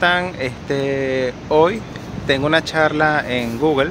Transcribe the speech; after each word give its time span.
Hola, 0.00 0.20
¿cómo 0.20 0.32
están? 0.32 0.40
Este, 0.40 1.34
hoy 1.48 1.80
tengo 2.26 2.46
una 2.46 2.62
charla 2.62 3.24
en 3.26 3.58
Google, 3.58 3.90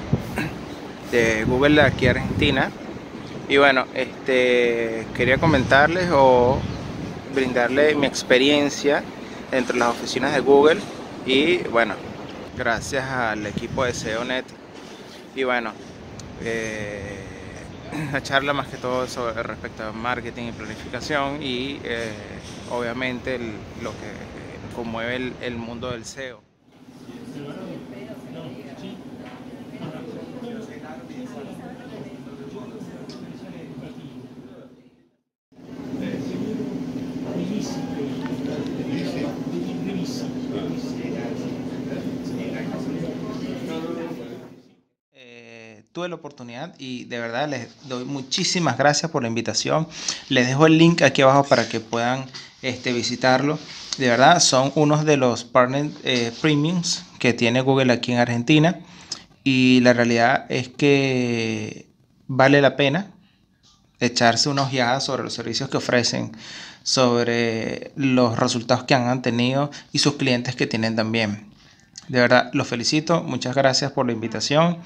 de 1.11 1.43
Google 1.43 1.81
de 1.81 1.81
aquí 1.81 2.07
Argentina. 2.07 2.71
Y 3.49 3.57
bueno, 3.57 3.85
este, 3.93 5.05
quería 5.13 5.37
comentarles 5.37 6.09
o 6.11 6.59
brindarle 7.33 7.95
mi 7.95 8.07
experiencia 8.07 9.03
dentro 9.51 9.73
de 9.73 9.79
las 9.79 9.89
oficinas 9.89 10.33
de 10.33 10.39
Google. 10.39 10.79
Y 11.25 11.57
bueno, 11.69 11.95
gracias 12.57 13.03
al 13.03 13.45
equipo 13.45 13.83
de 13.83 13.93
SEOnet. 13.93 14.45
Y 15.35 15.43
bueno, 15.43 15.73
eh, 16.41 17.19
la 18.13 18.23
charla 18.23 18.53
más 18.53 18.67
que 18.67 18.77
todo 18.77 19.07
sobre 19.07 19.43
respecto 19.43 19.83
a 19.83 19.91
marketing 19.91 20.49
y 20.49 20.51
planificación 20.53 21.43
y 21.43 21.81
eh, 21.83 22.11
obviamente 22.71 23.39
lo 23.81 23.91
que 23.91 24.36
conmueve 24.77 25.15
el, 25.15 25.33
el 25.41 25.55
mundo 25.55 25.89
del 25.89 26.05
SEO. 26.05 26.39
Eh, 45.11 45.83
tuve 45.91 46.07
la 46.07 46.13
oportunidad 46.15 46.75
y 46.77 47.05
de 47.05 47.19
verdad 47.19 47.49
les 47.49 47.87
doy 47.89 48.05
muchísimas 48.05 48.77
gracias 48.77 49.11
por 49.11 49.23
la 49.23 49.27
invitación. 49.27 49.87
Les 50.29 50.45
dejo 50.45 50.67
el 50.67 50.77
link 50.77 51.01
aquí 51.01 51.23
abajo 51.23 51.45
para 51.45 51.67
que 51.67 51.79
puedan 51.79 52.27
este, 52.61 52.93
visitarlo 52.93 53.57
de 53.97 54.09
verdad 54.09 54.39
son 54.39 54.71
unos 54.75 55.05
de 55.05 55.17
los 55.17 55.43
partners 55.43 55.91
eh, 56.03 56.31
premiums 56.41 57.03
que 57.19 57.33
tiene 57.33 57.61
Google 57.61 57.91
aquí 57.91 58.11
en 58.11 58.19
Argentina 58.19 58.79
y 59.43 59.79
la 59.81 59.93
realidad 59.93 60.45
es 60.49 60.69
que 60.69 61.87
vale 62.27 62.61
la 62.61 62.75
pena 62.75 63.11
echarse 63.99 64.49
una 64.49 64.63
ojeada 64.63 64.99
sobre 64.99 65.23
los 65.23 65.33
servicios 65.33 65.69
que 65.69 65.77
ofrecen, 65.77 66.31
sobre 66.83 67.91
los 67.95 68.37
resultados 68.37 68.83
que 68.83 68.93
han 68.93 69.21
tenido 69.21 69.71
y 69.91 69.99
sus 69.99 70.15
clientes 70.15 70.55
que 70.55 70.67
tienen 70.67 70.95
también. 70.95 71.47
De 72.07 72.21
verdad, 72.21 72.49
los 72.53 72.67
felicito, 72.67 73.23
muchas 73.23 73.55
gracias 73.55 73.91
por 73.91 74.05
la 74.05 74.13
invitación. 74.13 74.77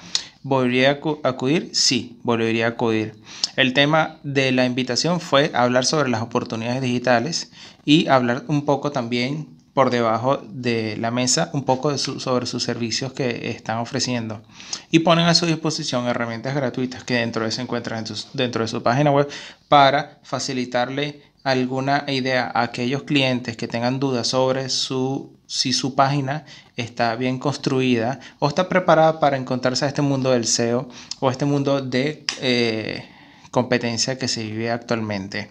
¿Volvería 0.42 0.90
a 0.90 1.28
acudir? 1.28 1.70
Sí, 1.72 2.18
volvería 2.24 2.66
a 2.66 2.70
acudir. 2.70 3.14
El 3.54 3.74
tema 3.74 4.18
de 4.24 4.50
la 4.50 4.64
invitación 4.64 5.20
fue 5.20 5.52
hablar 5.54 5.84
sobre 5.84 6.08
las 6.08 6.20
oportunidades 6.20 6.82
digitales 6.82 7.52
y 7.84 8.08
hablar 8.08 8.44
un 8.48 8.64
poco 8.64 8.90
también 8.90 9.46
por 9.72 9.90
debajo 9.90 10.38
de 10.48 10.96
la 10.98 11.10
mesa 11.10 11.50
un 11.52 11.64
poco 11.64 11.96
sobre 11.96 12.46
sus 12.46 12.62
servicios 12.62 13.12
que 13.12 13.50
están 13.50 13.78
ofreciendo 13.78 14.42
y 14.90 14.98
ponen 14.98 15.26
a 15.26 15.34
su 15.34 15.46
disposición 15.46 16.06
herramientas 16.06 16.54
gratuitas 16.54 17.04
que 17.04 17.14
dentro 17.14 17.44
de 17.44 17.50
se 17.52 17.62
encuentran 17.62 18.04
dentro 18.34 18.62
de 18.62 18.68
su 18.68 18.82
página 18.82 19.10
web 19.10 19.28
para 19.68 20.18
facilitarle 20.24 21.22
alguna 21.44 22.04
idea 22.08 22.50
a 22.54 22.62
aquellos 22.62 23.02
clientes 23.02 23.56
que 23.56 23.68
tengan 23.68 23.98
dudas 23.98 24.28
sobre 24.28 24.68
su, 24.68 25.36
si 25.46 25.72
su 25.72 25.94
página 25.94 26.44
está 26.76 27.16
bien 27.16 27.38
construida 27.38 28.20
o 28.38 28.48
está 28.48 28.68
preparada 28.68 29.18
para 29.18 29.36
encontrarse 29.36 29.84
a 29.84 29.88
este 29.88 30.02
mundo 30.02 30.30
del 30.30 30.46
SEO 30.46 30.88
o 31.20 31.30
este 31.30 31.44
mundo 31.44 31.82
de 31.82 32.24
eh, 32.40 33.08
competencia 33.50 34.18
que 34.18 34.28
se 34.28 34.44
vive 34.44 34.70
actualmente. 34.70 35.50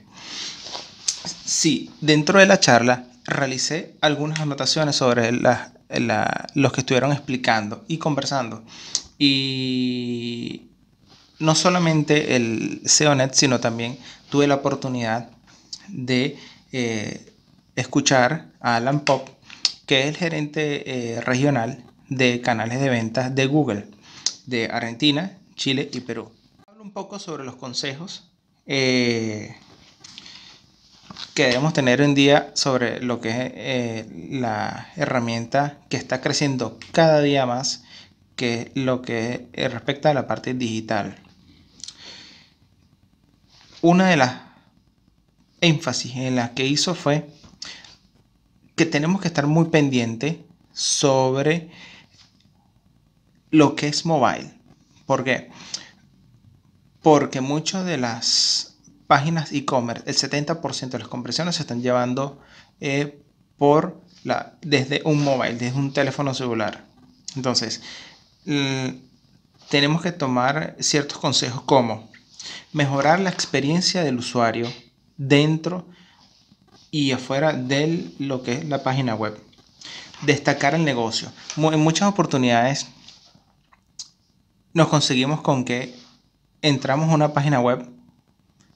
Sí, 1.46 1.92
dentro 2.00 2.40
de 2.40 2.46
la 2.46 2.60
charla 2.60 3.06
realicé 3.26 3.96
algunas 4.02 4.40
anotaciones 4.40 4.96
sobre 4.96 5.32
los 5.32 6.72
que 6.72 6.82
estuvieron 6.82 7.12
explicando 7.12 7.84
y 7.88 7.98
conversando. 7.98 8.64
Y 9.20 10.70
no 11.38 11.54
solamente 11.54 12.36
el 12.36 12.82
SEOnet, 12.86 13.34
sino 13.34 13.60
también 13.60 14.00
tuve 14.30 14.48
la 14.48 14.56
oportunidad 14.56 15.30
de 15.90 16.38
eh, 16.72 17.34
escuchar 17.76 18.48
a 18.60 18.78
Alan 18.78 19.02
Pop, 19.02 19.28
que 19.86 20.02
es 20.02 20.08
el 20.08 20.18
gerente 20.18 21.16
eh, 21.16 21.22
regional 21.22 21.84
de 22.10 22.42
canales 22.42 22.80
de 22.80 22.90
ventas 22.90 23.34
de 23.34 23.46
Google 23.46 23.88
de 24.46 24.70
Argentina, 24.72 25.38
Chile 25.56 25.90
y 25.92 26.02
Perú. 26.02 26.32
Hablo 26.68 26.84
un 26.84 26.92
poco 26.92 27.20
sobre 27.20 27.44
los 27.44 27.56
consejos 27.56 28.30
eh, 28.66 29.56
que 31.34 31.48
debemos 31.48 31.74
tener 31.74 32.02
hoy 32.02 32.06
en 32.06 32.16
día 32.16 32.52
sobre 32.54 33.02
lo 33.02 33.22
que 33.22 33.54
es 33.56 34.32
la 34.32 34.90
herramienta 34.96 35.80
que 35.90 35.98
está 35.98 36.22
creciendo 36.22 36.78
cada 36.92 37.22
día 37.22 37.46
más, 37.46 37.84
que 38.36 38.72
lo 38.76 39.02
que 39.02 39.48
respecta 39.54 40.10
a 40.10 40.14
la 40.14 40.28
parte 40.28 40.54
digital. 40.54 41.18
Una 43.82 44.10
de 44.10 44.18
las 44.18 44.51
énfasis 45.62 46.16
en 46.16 46.36
la 46.36 46.54
que 46.54 46.66
hizo 46.66 46.96
fue 46.96 47.30
que 48.76 48.86
tenemos 48.86 49.22
que 49.22 49.28
estar 49.28 49.48
muy 49.48 49.66
pendientes 49.66 50.38
sobre 50.74 51.70
lo 53.52 53.76
que 53.76 53.88
es 53.88 54.06
mobile. 54.06 54.52
¿Por 55.06 55.24
qué? 55.24 55.50
Porque 57.02 57.42
muchas 57.42 57.86
de 57.86 57.98
las 57.98 58.78
páginas 59.08 59.52
e-commerce, 59.52 60.04
el 60.08 60.16
70% 60.16 60.90
de 60.90 61.00
las 61.00 61.08
conversiones 61.08 61.56
se 61.56 61.64
están 61.64 61.82
llevando 61.82 62.40
eh, 62.80 63.22
por 63.58 64.02
la, 64.24 64.54
desde 64.62 65.02
un 65.06 65.24
mobile, 65.24 65.56
desde 65.56 65.78
un 65.78 65.94
teléfono 65.94 66.34
celular. 66.34 66.86
Entonces, 67.36 67.82
tenemos 69.70 70.02
que 70.02 70.12
tomar 70.12 70.76
ciertos 70.80 71.18
consejos 71.18 71.62
como 71.64 72.10
mejorar 72.74 73.20
la 73.20 73.30
experiencia 73.30 74.04
del 74.04 74.18
usuario 74.18 74.68
dentro 75.22 75.86
y 76.90 77.12
afuera 77.12 77.54
de 77.54 78.12
lo 78.18 78.42
que 78.42 78.54
es 78.54 78.66
la 78.66 78.82
página 78.82 79.14
web. 79.14 79.40
Destacar 80.24 80.74
el 80.74 80.84
negocio. 80.84 81.32
En 81.58 81.80
muchas 81.80 82.10
oportunidades 82.10 82.88
nos 84.74 84.88
conseguimos 84.88 85.42
con 85.42 85.64
que 85.64 85.96
entramos 86.62 87.10
a 87.10 87.14
una 87.14 87.34
página 87.34 87.60
web, 87.60 87.88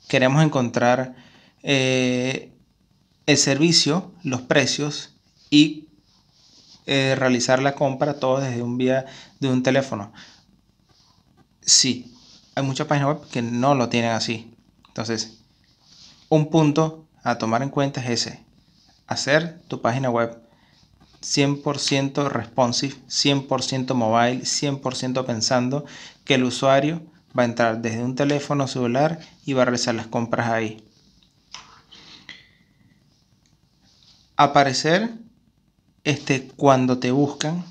queremos 0.08 0.44
encontrar 0.44 1.16
eh, 1.64 2.52
el 3.26 3.38
servicio, 3.38 4.12
los 4.24 4.42
precios 4.42 5.16
y 5.50 5.88
eh, 6.86 7.16
realizar 7.18 7.62
la 7.62 7.74
compra 7.74 8.20
todo 8.20 8.40
desde 8.40 8.62
un 8.62 8.78
vía 8.78 9.06
de 9.40 9.50
un 9.50 9.64
teléfono. 9.64 10.14
Sí, 11.62 12.14
hay 12.54 12.64
muchas 12.64 12.86
páginas 12.86 13.16
web 13.16 13.30
que 13.32 13.42
no 13.42 13.74
lo 13.74 13.90
tienen 13.90 14.12
así. 14.12 14.54
Entonces, 14.88 15.40
un 16.30 16.50
punto 16.50 17.06
a 17.24 17.38
tomar 17.38 17.62
en 17.64 17.70
cuenta 17.70 18.02
es 18.02 18.22
ese. 18.22 18.46
Hacer 19.08 19.62
tu 19.68 19.82
página 19.82 20.10
web 20.10 20.42
100% 21.22 22.30
responsive, 22.30 22.96
100% 23.08 23.94
mobile, 23.94 24.42
100% 24.42 25.26
pensando 25.26 25.86
que 26.24 26.36
el 26.36 26.44
usuario 26.44 27.02
va 27.38 27.44
a 27.44 27.46
entrar 27.46 27.82
desde 27.82 28.04
un 28.04 28.16
teléfono 28.16 28.68
celular 28.68 29.20
y 29.46 29.54
va 29.54 29.64
a 29.64 29.66
realizar 29.66 29.96
las 29.96 30.08
compras 30.08 30.50
ahí. 30.50 30.84
Aparecer 34.38 35.14
este, 36.04 36.48
cuando 36.48 37.00
te 37.00 37.12
buscan 37.12 37.66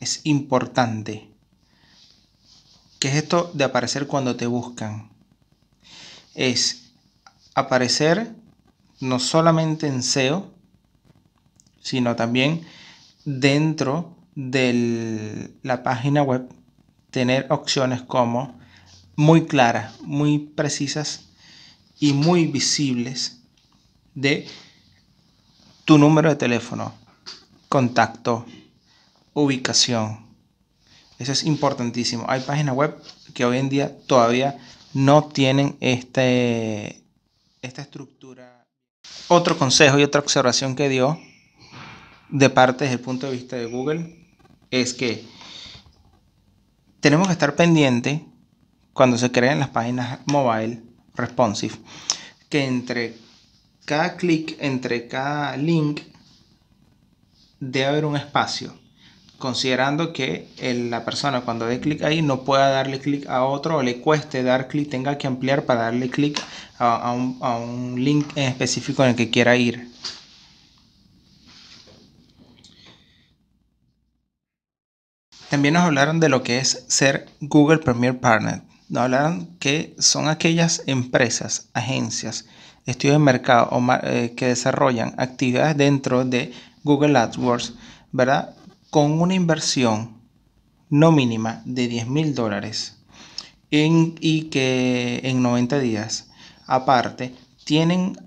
es 0.00 0.20
importante. 0.24 1.30
¿Qué 2.98 3.08
es 3.08 3.14
esto 3.14 3.50
de 3.54 3.64
aparecer 3.64 4.06
cuando 4.06 4.36
te 4.36 4.46
buscan? 4.46 5.10
Es 6.34 6.89
aparecer 7.60 8.34
no 9.00 9.18
solamente 9.18 9.86
en 9.86 10.02
SEO, 10.02 10.52
sino 11.80 12.16
también 12.16 12.66
dentro 13.24 14.16
de 14.34 15.50
la 15.62 15.82
página 15.82 16.22
web, 16.22 16.48
tener 17.10 17.46
opciones 17.50 18.02
como 18.02 18.58
muy 19.16 19.46
claras, 19.46 20.00
muy 20.02 20.38
precisas 20.38 21.24
y 21.98 22.12
muy 22.12 22.46
visibles 22.46 23.40
de 24.14 24.46
tu 25.84 25.98
número 25.98 26.30
de 26.30 26.36
teléfono, 26.36 26.94
contacto, 27.68 28.46
ubicación. 29.34 30.26
Eso 31.18 31.32
es 31.32 31.44
importantísimo. 31.44 32.24
Hay 32.28 32.40
páginas 32.40 32.74
web 32.74 32.96
que 33.34 33.44
hoy 33.44 33.58
en 33.58 33.68
día 33.68 33.98
todavía 34.06 34.58
no 34.94 35.24
tienen 35.24 35.76
este, 35.80 36.99
esta 37.62 37.82
estructura. 37.82 38.66
Otro 39.28 39.56
consejo 39.58 39.98
y 39.98 40.02
otra 40.02 40.20
observación 40.20 40.76
que 40.76 40.88
dio 40.88 41.18
de 42.28 42.50
parte 42.50 42.84
desde 42.84 42.96
el 42.96 43.02
punto 43.02 43.26
de 43.26 43.32
vista 43.32 43.56
de 43.56 43.66
Google 43.66 44.28
es 44.70 44.94
que 44.94 45.24
tenemos 47.00 47.26
que 47.26 47.32
estar 47.32 47.56
pendiente 47.56 48.24
cuando 48.92 49.18
se 49.18 49.32
creen 49.32 49.58
las 49.58 49.70
páginas 49.70 50.20
mobile 50.26 50.82
responsive 51.14 51.74
que 52.48 52.64
entre 52.64 53.16
cada 53.84 54.16
clic, 54.16 54.56
entre 54.60 55.08
cada 55.08 55.56
link 55.56 56.02
debe 57.60 57.86
haber 57.86 58.04
un 58.04 58.16
espacio, 58.16 58.74
considerando 59.40 60.12
que 60.12 60.46
la 60.90 61.04
persona 61.04 61.40
cuando 61.40 61.66
dé 61.66 61.80
clic 61.80 62.02
ahí 62.04 62.22
no 62.22 62.44
pueda 62.44 62.68
darle 62.68 63.00
clic 63.00 63.28
a 63.28 63.42
otro 63.42 63.78
o 63.78 63.82
le 63.82 64.00
cueste 64.00 64.44
dar 64.44 64.68
clic, 64.68 64.88
tenga 64.88 65.18
que 65.18 65.26
ampliar 65.26 65.64
para 65.64 65.82
darle 65.82 66.08
clic 66.08 66.40
a, 66.78 67.10
un, 67.12 67.96
link 67.98 68.28
en 68.36 68.44
específico 68.44 69.02
en 69.02 69.10
el 69.10 69.16
que 69.16 69.30
quiera 69.30 69.56
ir. 69.56 69.90
También 75.48 75.74
nos 75.74 75.82
hablaron 75.82 76.20
de 76.20 76.28
lo 76.28 76.44
que 76.44 76.58
es 76.58 76.84
ser 76.86 77.26
Google 77.40 77.78
Premier 77.78 78.20
Partner. 78.20 78.62
Nos 78.88 79.02
hablaron 79.02 79.56
que 79.58 79.96
son 79.98 80.28
aquellas 80.28 80.84
empresas, 80.86 81.68
agencias, 81.72 82.46
estudios 82.86 83.16
de 83.16 83.24
mercado 83.24 83.68
eh, 84.04 84.34
que 84.36 84.46
desarrollan 84.46 85.14
actividades 85.18 85.76
dentro 85.76 86.24
de 86.24 86.52
Google 86.84 87.18
AdWords, 87.18 87.74
¿verdad? 88.12 88.54
Con 88.90 89.20
una 89.20 89.34
inversión 89.34 90.20
no 90.88 91.12
mínima 91.12 91.62
de 91.64 91.88
10 91.88 92.08
mil 92.08 92.34
dólares 92.34 92.98
y 93.70 94.42
que 94.50 95.20
en 95.22 95.42
90 95.42 95.78
días, 95.78 96.28
aparte, 96.66 97.34
tienen 97.64 98.18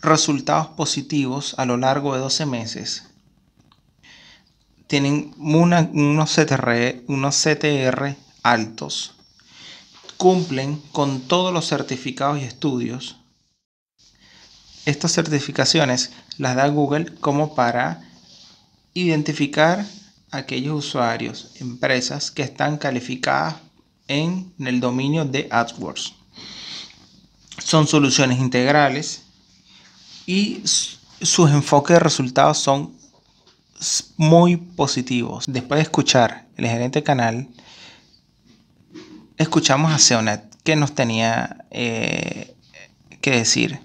resultados 0.00 0.68
positivos 0.68 1.54
a 1.58 1.64
lo 1.64 1.76
largo 1.76 2.14
de 2.14 2.20
12 2.20 2.46
meses 2.46 3.12
tienen 4.92 5.32
unos, 5.38 6.34
CTR, 6.34 7.02
unos 7.06 7.42
CTR 7.42 8.14
altos, 8.42 9.14
cumplen 10.18 10.82
con 10.92 11.22
todos 11.22 11.50
los 11.50 11.66
certificados 11.66 12.38
y 12.38 12.44
estudios. 12.44 13.16
Estas 14.84 15.14
certificaciones 15.14 16.12
las 16.36 16.56
da 16.56 16.68
Google 16.68 17.14
como 17.22 17.54
para 17.54 18.02
identificar 18.94 19.86
aquellos 20.30 20.86
usuarios, 20.86 21.52
empresas 21.60 22.30
que 22.30 22.42
están 22.42 22.78
calificadas 22.78 23.56
en 24.08 24.52
el 24.58 24.80
dominio 24.80 25.24
de 25.24 25.48
AdWords. 25.50 26.14
Son 27.58 27.86
soluciones 27.86 28.38
integrales 28.38 29.22
y 30.26 30.62
sus 30.64 31.50
enfoques 31.50 31.94
de 31.94 32.00
resultados 32.00 32.58
son 32.58 32.96
muy 34.16 34.56
positivos. 34.56 35.44
Después 35.48 35.78
de 35.78 35.82
escuchar 35.82 36.46
el 36.56 36.66
gerente 36.66 37.02
canal, 37.02 37.48
escuchamos 39.36 39.92
a 39.92 39.98
Seonet 39.98 40.42
que 40.62 40.76
nos 40.76 40.94
tenía 40.94 41.64
eh, 41.70 42.54
que 43.20 43.32
decir. 43.32 43.80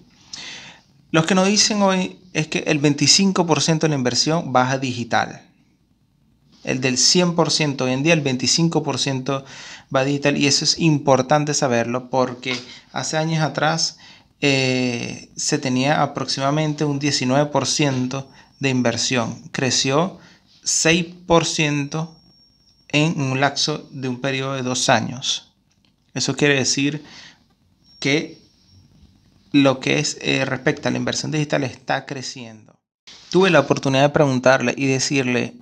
Lo 1.11 1.25
que 1.25 1.35
nos 1.35 1.47
dicen 1.47 1.81
hoy 1.81 2.19
es 2.33 2.47
que 2.47 2.59
el 2.67 2.81
25% 2.81 3.79
de 3.79 3.89
la 3.89 3.95
inversión 3.95 4.51
baja 4.51 4.77
digital. 4.77 5.41
El 6.63 6.81
del 6.81 6.97
100% 6.97 7.81
hoy 7.81 7.93
en 7.93 8.03
día, 8.03 8.13
el 8.13 8.23
25% 8.23 9.45
va 9.95 10.03
digital. 10.03 10.37
Y 10.37 10.47
eso 10.47 10.65
es 10.65 10.79
importante 10.79 11.53
saberlo 11.53 12.09
porque 12.09 12.59
hace 12.91 13.17
años 13.17 13.41
atrás 13.41 13.97
eh, 14.41 15.29
se 15.35 15.57
tenía 15.59 16.03
aproximadamente 16.03 16.83
un 16.83 16.99
19% 16.99 18.25
de 18.59 18.69
inversión. 18.69 19.49
Creció 19.51 20.19
6% 20.63 22.09
en 22.89 23.21
un 23.21 23.39
lapso 23.39 23.87
de 23.91 24.09
un 24.09 24.19
periodo 24.19 24.53
de 24.53 24.63
dos 24.63 24.89
años. 24.89 25.53
Eso 26.13 26.35
quiere 26.35 26.55
decir 26.55 27.03
que 27.99 28.41
lo 29.51 29.79
que 29.79 29.99
es 29.99 30.17
eh, 30.21 30.45
respecto 30.45 30.87
a 30.87 30.91
la 30.91 30.97
inversión 30.97 31.31
digital 31.31 31.63
está 31.63 32.05
creciendo. 32.05 32.79
Tuve 33.31 33.49
la 33.49 33.59
oportunidad 33.59 34.03
de 34.03 34.09
preguntarle 34.09 34.73
y 34.77 34.87
decirle, 34.87 35.55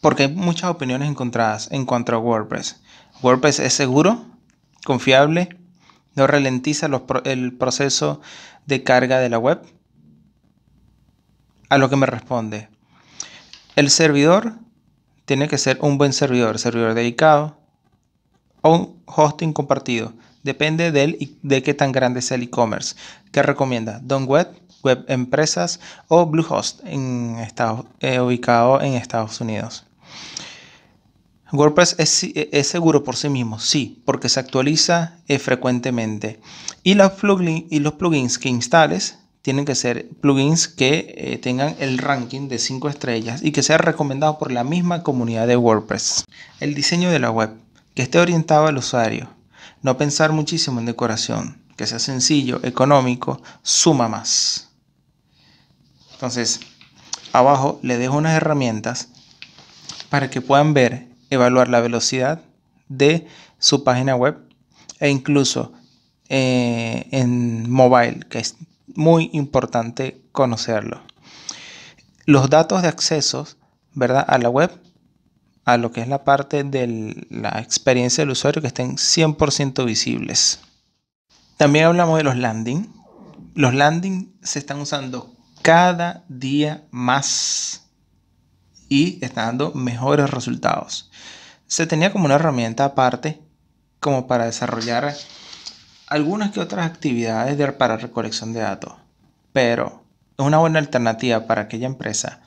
porque 0.00 0.24
hay 0.24 0.34
muchas 0.34 0.70
opiniones 0.70 1.08
encontradas 1.08 1.68
en 1.72 1.86
cuanto 1.86 2.14
a 2.14 2.18
WordPress. 2.18 2.80
¿WordPress 3.22 3.60
es 3.60 3.72
seguro? 3.72 4.26
¿Confiable? 4.84 5.48
¿No 6.14 6.26
ralentiza 6.26 6.88
el 7.24 7.52
proceso 7.56 8.20
de 8.66 8.82
carga 8.82 9.18
de 9.18 9.28
la 9.28 9.38
web? 9.38 9.60
a 11.68 11.78
lo 11.78 11.90
que 11.90 11.96
me 11.96 12.06
responde. 12.06 12.68
El 13.76 13.90
servidor 13.90 14.54
tiene 15.24 15.48
que 15.48 15.58
ser 15.58 15.78
un 15.82 15.98
buen 15.98 16.12
servidor, 16.12 16.58
servidor 16.58 16.94
dedicado 16.94 17.58
o 18.62 18.74
un 18.74 19.02
hosting 19.06 19.52
compartido. 19.52 20.14
Depende 20.48 20.92
del, 20.92 21.36
de 21.42 21.62
qué 21.62 21.74
tan 21.74 21.92
grande 21.92 22.22
sea 22.22 22.38
el 22.38 22.44
e-commerce. 22.44 22.96
¿Qué 23.32 23.42
recomienda? 23.42 24.00
Don 24.02 24.24
Web, 24.24 24.48
Web 24.82 25.04
Empresas 25.06 25.78
o 26.08 26.24
Bluehost, 26.24 26.80
en 26.86 27.36
eh, 28.00 28.20
ubicado 28.20 28.80
en 28.80 28.94
Estados 28.94 29.42
Unidos. 29.42 29.84
WordPress 31.52 31.96
es, 31.98 32.66
seguro 32.66 33.04
por 33.04 33.16
sí 33.16 33.28
mismo, 33.28 33.58
sí, 33.58 34.02
porque 34.06 34.30
se 34.30 34.40
actualiza 34.40 35.18
eh, 35.28 35.38
frecuentemente. 35.38 36.40
Y, 36.82 36.92
y 36.92 37.78
los 37.80 37.92
plugins 37.92 38.38
que 38.38 38.48
instales 38.48 39.18
tienen 39.42 39.66
que 39.66 39.74
ser 39.74 40.08
plugins 40.22 40.66
que 40.66 41.14
eh, 41.14 41.36
tengan 41.36 41.76
el 41.78 41.98
ranking 41.98 42.48
de 42.48 42.58
5 42.58 42.88
estrellas 42.88 43.42
y 43.42 43.52
que 43.52 43.62
sea 43.62 43.76
recomendado 43.76 44.38
por 44.38 44.50
la 44.50 44.64
misma 44.64 45.02
comunidad 45.02 45.46
de 45.46 45.58
WordPress. 45.58 46.24
El 46.58 46.74
diseño 46.74 47.10
de 47.10 47.18
la 47.18 47.30
web, 47.30 47.50
que 47.92 48.00
esté 48.00 48.18
orientado 48.18 48.66
al 48.66 48.78
usuario. 48.78 49.28
No 49.82 49.96
pensar 49.96 50.32
muchísimo 50.32 50.80
en 50.80 50.86
decoración, 50.86 51.62
que 51.76 51.86
sea 51.86 51.98
sencillo, 51.98 52.60
económico, 52.64 53.40
suma 53.62 54.08
más. 54.08 54.70
Entonces, 56.12 56.60
abajo 57.32 57.78
le 57.82 57.96
dejo 57.98 58.16
unas 58.16 58.34
herramientas 58.34 59.08
para 60.08 60.30
que 60.30 60.40
puedan 60.40 60.74
ver, 60.74 61.08
evaluar 61.30 61.68
la 61.68 61.80
velocidad 61.80 62.42
de 62.88 63.28
su 63.58 63.84
página 63.84 64.16
web 64.16 64.38
e 64.98 65.10
incluso 65.10 65.72
eh, 66.28 67.06
en 67.10 67.70
mobile, 67.70 68.20
que 68.28 68.38
es 68.38 68.56
muy 68.94 69.30
importante 69.32 70.20
conocerlo. 70.32 71.02
Los 72.24 72.50
datos 72.50 72.82
de 72.82 72.88
acceso 72.88 73.46
¿verdad? 73.94 74.24
a 74.26 74.38
la 74.38 74.50
web, 74.50 74.70
a 75.68 75.76
lo 75.76 75.92
que 75.92 76.00
es 76.00 76.08
la 76.08 76.24
parte 76.24 76.64
de 76.64 77.26
la 77.28 77.60
experiencia 77.60 78.22
del 78.22 78.30
usuario, 78.30 78.62
que 78.62 78.68
estén 78.68 78.96
100% 78.96 79.84
visibles. 79.84 80.60
También 81.58 81.84
hablamos 81.84 82.16
de 82.16 82.24
los 82.24 82.38
landing. 82.38 82.90
Los 83.54 83.74
landing 83.74 84.34
se 84.42 84.60
están 84.60 84.80
usando 84.80 85.30
cada 85.60 86.24
día 86.30 86.86
más 86.90 87.82
y 88.88 89.22
están 89.22 89.58
dando 89.58 89.74
mejores 89.74 90.30
resultados. 90.30 91.10
Se 91.66 91.86
tenía 91.86 92.12
como 92.12 92.24
una 92.24 92.36
herramienta 92.36 92.86
aparte 92.86 93.38
como 94.00 94.26
para 94.26 94.46
desarrollar 94.46 95.14
algunas 96.06 96.50
que 96.50 96.60
otras 96.60 96.86
actividades 96.86 97.58
para 97.72 97.98
recolección 97.98 98.54
de 98.54 98.60
datos, 98.60 98.94
pero 99.52 100.02
es 100.38 100.46
una 100.46 100.56
buena 100.56 100.78
alternativa 100.78 101.46
para 101.46 101.60
aquella 101.60 101.88
empresa 101.88 102.40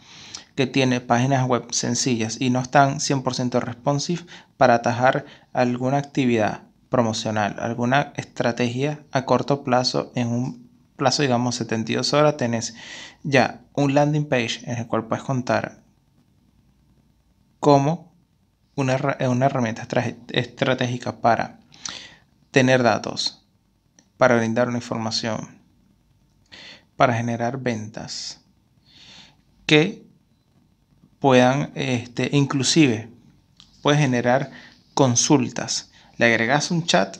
que 0.55 0.67
tiene 0.67 1.01
páginas 1.01 1.47
web 1.47 1.65
sencillas 1.71 2.39
y 2.39 2.49
no 2.49 2.59
están 2.59 2.99
100% 2.99 3.59
responsive 3.61 4.23
para 4.57 4.75
atajar 4.75 5.25
alguna 5.53 5.97
actividad 5.97 6.63
promocional, 6.89 7.55
alguna 7.59 8.13
estrategia 8.15 9.03
a 9.11 9.25
corto 9.25 9.63
plazo 9.63 10.11
en 10.15 10.27
un 10.27 10.69
plazo 10.97 11.23
digamos 11.23 11.55
72 11.55 12.13
horas 12.13 12.37
tenés 12.37 12.75
ya 13.23 13.61
un 13.73 13.95
landing 13.95 14.27
page 14.27 14.59
en 14.65 14.77
el 14.77 14.87
cual 14.87 15.07
puedes 15.07 15.23
contar 15.23 15.81
como 17.59 18.13
una, 18.75 19.17
una 19.27 19.45
herramienta 19.45 19.87
estratégica 20.33 21.21
para 21.21 21.59
tener 22.51 22.83
datos 22.83 23.41
para 24.21 24.35
brindar 24.35 24.67
una 24.67 24.77
información, 24.77 25.57
para 26.95 27.15
generar 27.15 27.57
ventas 27.57 28.45
que 29.65 30.05
puedan, 31.21 31.71
este, 31.75 32.29
inclusive, 32.33 33.07
puedes 33.81 34.01
generar 34.01 34.51
consultas. 34.93 35.91
Le 36.17 36.25
agregas 36.25 36.71
un 36.71 36.85
chat 36.85 37.17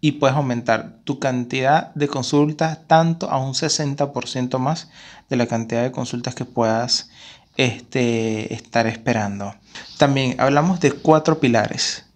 y 0.00 0.12
puedes 0.12 0.36
aumentar 0.36 1.00
tu 1.04 1.18
cantidad 1.18 1.92
de 1.94 2.08
consultas 2.08 2.86
tanto 2.86 3.28
a 3.28 3.38
un 3.38 3.52
60% 3.54 4.58
más 4.58 4.88
de 5.28 5.36
la 5.36 5.46
cantidad 5.46 5.82
de 5.82 5.90
consultas 5.90 6.36
que 6.36 6.44
puedas 6.44 7.10
este, 7.56 8.54
estar 8.54 8.86
esperando. 8.86 9.54
También 9.98 10.40
hablamos 10.40 10.78
de 10.78 10.92
cuatro 10.92 11.40
pilares. 11.40 12.06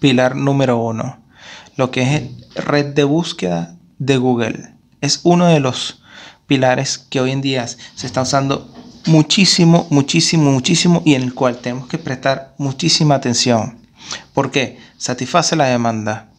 Pilar 0.00 0.34
número 0.34 0.76
uno, 0.78 1.20
lo 1.76 1.92
que 1.92 2.16
es 2.16 2.64
red 2.64 2.94
de 2.94 3.04
búsqueda 3.04 3.76
de 3.98 4.16
Google. 4.16 4.74
Es 5.00 5.20
uno 5.22 5.46
de 5.46 5.60
los 5.60 6.02
pilares 6.48 6.98
que 6.98 7.20
hoy 7.20 7.30
en 7.30 7.40
día 7.40 7.66
se 7.66 8.06
está 8.06 8.22
usando 8.22 8.75
muchísimo, 9.06 9.86
muchísimo, 9.90 10.50
muchísimo 10.50 11.02
y 11.04 11.14
en 11.14 11.22
el 11.22 11.34
cual 11.34 11.58
tenemos 11.58 11.88
que 11.88 11.98
prestar 11.98 12.54
muchísima 12.58 13.14
atención. 13.14 13.86
porque 14.34 14.78
Satisface 14.98 15.56
la 15.56 15.66
demanda, 15.66 16.30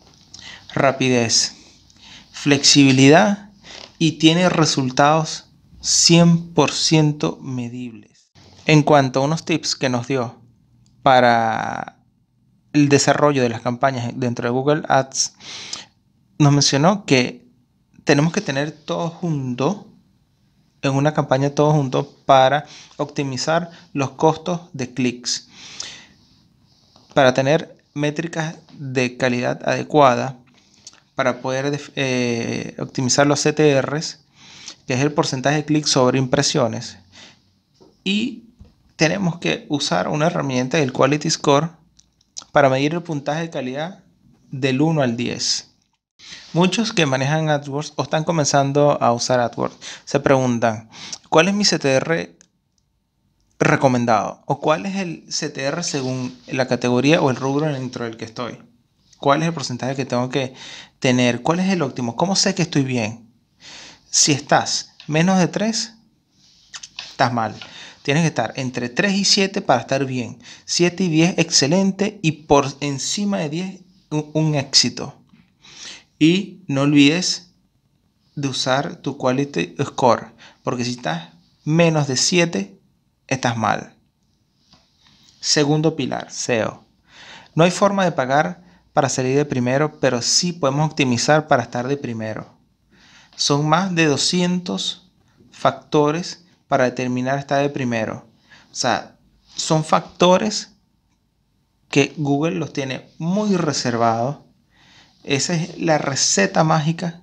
rapidez, 0.73 1.55
flexibilidad 2.31 3.51
y 3.99 4.13
tiene 4.13 4.49
resultados 4.49 5.49
100% 5.81 7.39
medibles. 7.39 8.31
En 8.65 8.83
cuanto 8.83 9.19
a 9.19 9.23
unos 9.23 9.45
tips 9.45 9.75
que 9.75 9.89
nos 9.89 10.07
dio 10.07 10.41
para 11.03 11.99
el 12.73 12.89
desarrollo 12.89 13.41
de 13.41 13.49
las 13.49 13.61
campañas 13.61 14.11
dentro 14.15 14.45
de 14.45 14.51
Google 14.51 14.83
Ads, 14.89 15.33
nos 16.39 16.51
mencionó 16.51 17.05
que 17.05 17.47
tenemos 18.03 18.33
que 18.33 18.41
tener 18.41 18.71
todo 18.71 19.09
junto, 19.09 19.86
en 20.87 20.95
una 20.95 21.13
campaña 21.13 21.49
todo 21.49 21.71
junto, 21.71 22.11
para 22.25 22.65
optimizar 22.97 23.71
los 23.93 24.11
costos 24.11 24.61
de 24.73 24.93
clics, 24.93 25.47
para 27.13 27.33
tener 27.33 27.77
métricas 27.93 28.55
de 28.73 29.17
calidad 29.17 29.67
adecuada, 29.67 30.37
para 31.15 31.41
poder 31.41 31.79
eh, 31.95 32.75
optimizar 32.79 33.25
los 33.25 33.41
CTRs, 33.41 34.19
que 34.85 34.93
es 34.93 35.01
el 35.01 35.11
porcentaje 35.11 35.57
de 35.57 35.65
clics 35.65 35.89
sobre 35.89 36.19
impresiones, 36.19 36.97
y 38.03 38.43
tenemos 38.95 39.37
que 39.37 39.65
usar 39.69 40.07
una 40.07 40.27
herramienta, 40.27 40.79
el 40.79 40.93
Quality 40.93 41.29
Score, 41.29 41.69
para 42.51 42.69
medir 42.69 42.93
el 42.93 43.03
puntaje 43.03 43.41
de 43.41 43.49
calidad 43.49 44.03
del 44.51 44.81
1 44.81 45.01
al 45.01 45.17
10. 45.17 45.69
Muchos 46.53 46.93
que 46.93 47.05
manejan 47.05 47.49
AdWords 47.49 47.93
o 47.95 48.03
están 48.03 48.23
comenzando 48.23 49.01
a 49.01 49.11
usar 49.13 49.39
AdWords 49.39 49.77
se 50.05 50.19
preguntan, 50.19 50.89
¿cuál 51.29 51.47
es 51.47 51.53
mi 51.53 51.63
CTR 51.63 52.35
recomendado? 53.59 54.41
¿O 54.45 54.59
cuál 54.59 54.85
es 54.85 54.95
el 54.95 55.25
CTR 55.27 55.83
según 55.83 56.37
la 56.47 56.67
categoría 56.67 57.21
o 57.21 57.29
el 57.29 57.35
rubro 57.35 57.71
dentro 57.71 58.05
del 58.05 58.17
que 58.17 58.25
estoy? 58.25 58.59
¿Cuál 59.17 59.41
es 59.41 59.47
el 59.47 59.53
porcentaje 59.53 59.95
que 59.95 60.05
tengo 60.05 60.29
que 60.29 60.53
tener? 60.99 61.41
¿Cuál 61.41 61.59
es 61.59 61.69
el 61.69 61.81
óptimo? 61.81 62.15
¿Cómo 62.15 62.35
sé 62.35 62.53
que 62.53 62.61
estoy 62.61 62.83
bien? 62.83 63.31
Si 64.09 64.31
estás 64.31 64.93
menos 65.07 65.39
de 65.39 65.47
3, 65.47 65.93
estás 67.09 67.33
mal. 67.33 67.55
Tienes 68.03 68.23
que 68.23 68.27
estar 68.27 68.53
entre 68.55 68.89
3 68.89 69.13
y 69.15 69.25
7 69.25 69.61
para 69.61 69.81
estar 69.81 70.05
bien. 70.05 70.41
7 70.65 71.03
y 71.03 71.09
10, 71.09 71.39
excelente. 71.39 72.19
Y 72.21 72.31
por 72.43 72.65
encima 72.79 73.39
de 73.39 73.49
10, 73.49 73.81
un, 74.33 74.55
éxito. 74.55 75.21
Y 76.19 76.63
no 76.67 76.81
olvides 76.81 77.53
de 78.35 78.47
usar 78.47 78.97
tu 78.97 79.17
quality 79.17 79.75
score. 79.83 80.27
Porque 80.63 80.83
si 80.83 80.91
estás 80.91 81.29
menos 81.63 82.07
de 82.07 82.17
7, 82.17 82.79
estás 83.27 83.57
mal. 83.57 83.95
Segundo 85.39 85.95
pilar, 85.95 86.31
SEO. 86.31 86.83
No 87.55 87.63
hay 87.63 87.71
forma 87.71 88.03
de 88.03 88.11
pagar 88.11 88.63
para 88.93 89.09
salir 89.09 89.35
de 89.35 89.45
primero, 89.45 89.99
pero 89.99 90.21
sí 90.21 90.53
podemos 90.53 90.89
optimizar 90.89 91.47
para 91.47 91.63
estar 91.63 91.87
de 91.87 91.97
primero. 91.97 92.57
Son 93.35 93.67
más 93.67 93.93
de 93.93 94.05
200 94.05 95.11
factores 95.51 96.45
para 96.67 96.85
determinar 96.85 97.37
estar 97.39 97.61
de 97.61 97.69
primero. 97.69 98.27
O 98.71 98.75
sea, 98.75 99.17
son 99.55 99.83
factores 99.83 100.73
que 101.89 102.13
Google 102.17 102.55
los 102.55 102.73
tiene 102.73 103.09
muy 103.17 103.55
reservados. 103.55 104.37
Esa 105.27 105.55
es 105.55 105.77
la 105.77 105.97
receta 105.97 106.63
mágica. 106.63 107.21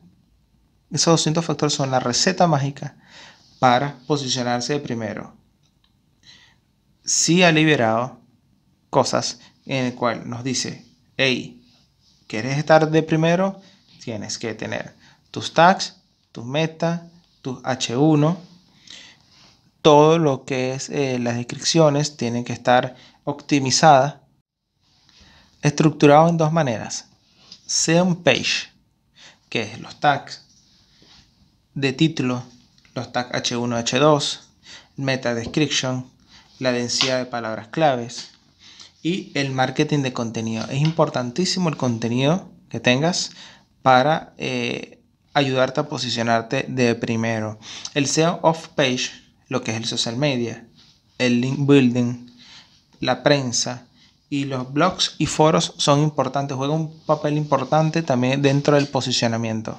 Esos 0.90 1.12
200 1.12 1.42
factores 1.42 1.72
son 1.72 1.90
la 1.90 2.00
receta 2.00 2.46
mágica 2.46 2.96
para 3.58 3.96
posicionarse 4.06 4.74
de 4.74 4.80
primero. 4.80 5.34
Sí 7.02 7.42
ha 7.42 7.50
liberado 7.50 8.20
cosas 8.90 9.40
en 9.64 9.86
el 9.86 9.94
cual 9.94 10.28
nos 10.28 10.44
dice, 10.44 10.84
hey, 11.16 11.66
¿quieres 12.26 12.58
estar 12.58 12.90
de 12.90 13.02
primero? 13.02 13.62
Tienes 14.02 14.38
que 14.38 14.52
tener 14.52 14.94
tus 15.30 15.54
tags, 15.54 15.96
tus 16.30 16.44
metas, 16.44 17.00
tus 17.40 17.62
H1, 17.62 18.36
todo 19.80 20.18
lo 20.18 20.44
que 20.44 20.74
es 20.74 20.90
eh, 20.90 21.18
las 21.18 21.36
descripciones 21.36 22.18
tienen 22.18 22.44
que 22.44 22.52
estar 22.52 22.96
optimizadas, 23.24 24.16
estructurado 25.62 26.28
en 26.28 26.36
dos 26.36 26.52
maneras. 26.52 27.08
Sea 27.66 28.04
page, 28.22 28.70
que 29.48 29.62
es 29.62 29.80
los 29.80 29.98
tags 30.00 30.42
de 31.74 31.92
título, 31.92 32.42
los 32.94 33.12
tags 33.12 33.32
H1, 33.32 33.84
H2, 33.84 34.40
meta 34.96 35.34
description, 35.34 36.08
la 36.58 36.72
densidad 36.72 37.18
de 37.18 37.26
palabras 37.26 37.68
claves 37.68 38.30
y 39.02 39.32
el 39.34 39.50
marketing 39.50 40.00
de 40.00 40.12
contenido. 40.12 40.64
Es 40.70 40.80
importantísimo 40.80 41.68
el 41.68 41.76
contenido 41.76 42.50
que 42.68 42.80
tengas 42.80 43.30
para 43.82 44.34
eh, 44.38 45.00
ayudarte 45.32 45.80
a 45.80 45.88
posicionarte 45.88 46.66
de 46.68 46.94
primero. 46.94 47.58
El 47.94 48.06
SEO 48.06 48.40
off 48.42 48.68
page 48.68 49.10
lo 49.48 49.62
que 49.62 49.72
es 49.72 49.76
el 49.76 49.84
social 49.84 50.16
media, 50.16 50.66
el 51.18 51.40
link 51.40 51.66
building, 51.66 52.26
la 53.00 53.22
prensa 53.22 53.86
y 54.34 54.46
los 54.46 54.72
blogs 54.72 55.14
y 55.18 55.26
foros 55.26 55.74
son 55.76 56.00
importantes, 56.00 56.56
juegan 56.56 56.76
un 56.76 57.00
papel 57.06 57.36
importante 57.36 58.02
también 58.02 58.42
dentro 58.42 58.74
del 58.74 58.88
posicionamiento. 58.88 59.78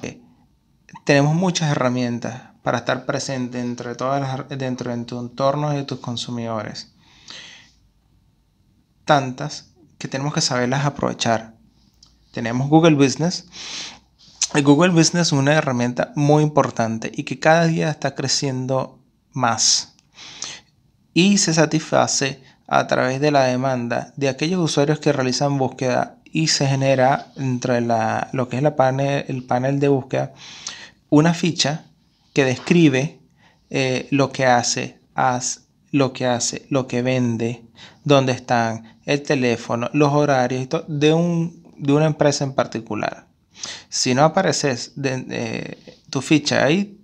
Tenemos 1.04 1.34
muchas 1.34 1.70
herramientas 1.70 2.52
para 2.62 2.78
estar 2.78 3.04
presente 3.04 3.58
dentro 3.58 3.90
de, 3.90 3.96
todas 3.96 4.18
las, 4.18 4.48
dentro 4.58 4.96
de 4.96 5.04
tu 5.04 5.20
entorno 5.20 5.74
y 5.74 5.76
de 5.76 5.84
tus 5.84 6.00
consumidores. 6.00 6.90
Tantas 9.04 9.74
que 9.98 10.08
tenemos 10.08 10.32
que 10.32 10.40
saberlas 10.40 10.86
aprovechar. 10.86 11.54
Tenemos 12.32 12.70
Google 12.70 12.94
Business. 12.94 13.46
El 14.54 14.62
Google 14.62 14.88
Business 14.88 15.26
es 15.26 15.32
una 15.32 15.52
herramienta 15.52 16.12
muy 16.16 16.42
importante 16.42 17.12
y 17.14 17.24
que 17.24 17.38
cada 17.38 17.66
día 17.66 17.90
está 17.90 18.14
creciendo 18.14 19.02
más 19.32 19.96
y 21.12 21.36
se 21.36 21.52
satisface 21.52 22.42
a 22.66 22.86
través 22.86 23.20
de 23.20 23.30
la 23.30 23.44
demanda 23.44 24.12
de 24.16 24.28
aquellos 24.28 24.60
usuarios 24.60 24.98
que 24.98 25.12
realizan 25.12 25.58
búsqueda 25.58 26.16
y 26.24 26.48
se 26.48 26.66
genera 26.66 27.28
entre 27.36 27.80
la, 27.80 28.28
lo 28.32 28.48
que 28.48 28.56
es 28.56 28.62
la 28.62 28.76
panel, 28.76 29.24
el 29.28 29.44
panel 29.44 29.80
de 29.80 29.88
búsqueda 29.88 30.32
una 31.08 31.34
ficha 31.34 31.86
que 32.32 32.44
describe 32.44 33.20
eh, 33.70 34.08
lo 34.10 34.32
que 34.32 34.46
hace, 34.46 34.98
lo 35.92 36.12
que 36.12 36.26
hace, 36.26 36.66
lo 36.68 36.86
que 36.86 37.02
vende, 37.02 37.62
dónde 38.04 38.32
están, 38.32 38.96
el 39.04 39.22
teléfono, 39.22 39.88
los 39.92 40.12
horarios 40.12 40.68
de, 40.88 41.12
un, 41.12 41.62
de 41.78 41.92
una 41.92 42.06
empresa 42.06 42.44
en 42.44 42.54
particular. 42.54 43.26
Si 43.88 44.14
no 44.14 44.24
apareces 44.24 44.92
de, 44.96 45.78
tu 46.10 46.20
ficha 46.20 46.64
ahí, 46.64 46.95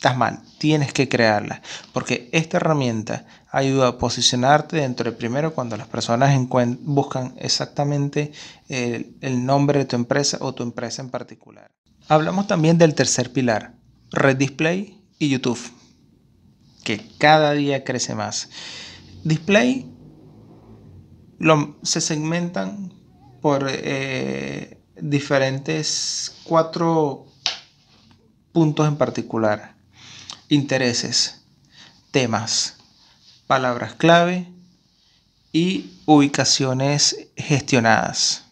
estás 0.00 0.16
mal, 0.16 0.40
tienes 0.56 0.94
que 0.94 1.10
crearla, 1.10 1.60
porque 1.92 2.30
esta 2.32 2.56
herramienta 2.56 3.26
ayuda 3.50 3.88
a 3.88 3.98
posicionarte 3.98 4.76
dentro 4.76 5.04
del 5.04 5.14
primero 5.14 5.52
cuando 5.52 5.76
las 5.76 5.88
personas 5.88 6.34
buscan 6.80 7.34
exactamente 7.36 8.32
el, 8.70 9.44
nombre 9.44 9.80
de 9.80 9.84
tu 9.84 9.96
empresa 9.96 10.38
o 10.40 10.54
tu 10.54 10.62
empresa 10.62 11.02
en 11.02 11.10
particular. 11.10 11.70
Hablamos 12.08 12.46
también 12.46 12.78
del 12.78 12.94
tercer 12.94 13.30
pilar, 13.30 13.74
Red 14.10 14.38
Display 14.38 15.04
y 15.18 15.28
YouTube, 15.28 15.60
que 16.82 17.06
cada 17.18 17.52
día 17.52 17.84
crece 17.84 18.14
más. 18.14 18.48
Display 19.22 19.86
se 21.82 22.00
segmentan 22.00 22.94
por 23.42 23.66
eh, 23.68 24.80
diferentes 24.98 26.36
cuatro 26.44 27.26
puntos 28.52 28.88
en 28.88 28.96
particular 28.96 29.78
intereses, 30.50 31.42
temas, 32.10 32.76
palabras 33.46 33.94
clave 33.94 34.48
y 35.52 35.92
ubicaciones 36.06 37.28
gestionadas. 37.36 38.44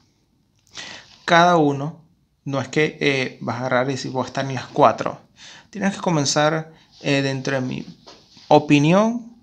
Cada 1.25 1.57
uno, 1.57 2.01
no 2.45 2.61
es 2.61 2.69
que 2.69 2.97
eh, 3.01 3.39
vas 3.41 3.57
a 3.57 3.59
agarrar 3.59 3.89
y 3.89 3.93
decir, 3.93 4.13
voy 4.13 4.23
a 4.23 4.27
estar 4.27 4.45
en 4.47 4.55
las 4.55 4.67
cuatro. 4.67 5.21
Tienes 5.71 5.97
que 5.97 6.01
comenzar 6.01 6.73
eh, 7.03 7.21
dentro 7.21 7.57
de 7.57 7.61
mi 7.61 7.87
opinión 8.47 9.37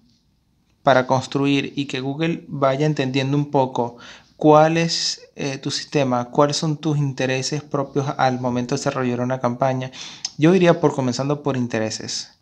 para 0.82 1.06
construir 1.06 1.74
y 1.76 1.86
que 1.86 2.00
Google 2.00 2.46
vaya 2.48 2.86
entendiendo 2.86 3.38
un 3.38 3.52
poco 3.52 3.98
cuál 4.38 4.78
es 4.78 5.22
eh, 5.36 5.58
tu 5.58 5.72
sistema, 5.72 6.32
cuáles 6.32 6.56
son 6.58 6.78
tus 6.78 6.98
intereses 6.98 7.64
propios 7.64 8.08
al 8.18 8.40
momento 8.40 8.76
de 8.76 8.80
desarrollar 8.80 9.20
una 9.20 9.42
campaña. 9.42 9.92
Yo 10.38 10.56
iría 10.56 10.80
por 10.80 10.96
comenzando 10.96 11.44
por 11.44 11.58
intereses 11.58 12.35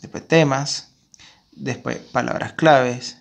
después 0.00 0.26
temas, 0.26 0.90
después 1.52 1.98
palabras 1.98 2.52
claves 2.54 3.18